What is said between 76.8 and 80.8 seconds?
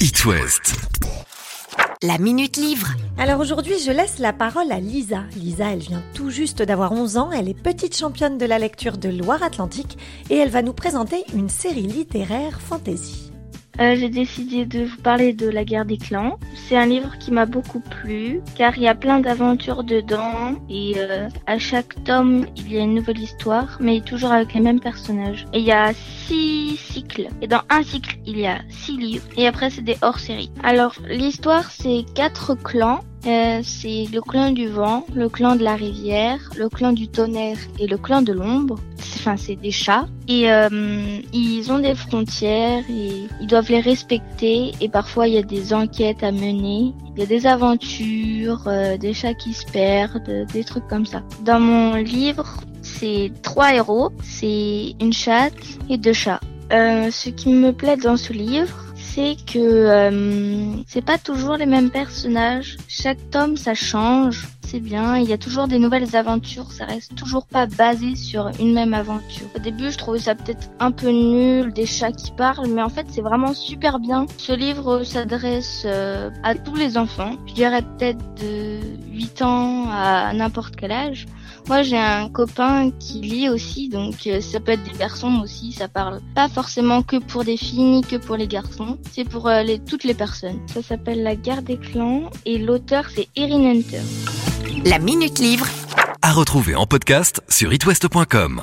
enfants, je dirais peut-être de 8 ans à n'importe